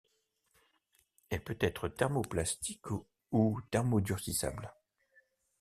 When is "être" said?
1.59-1.87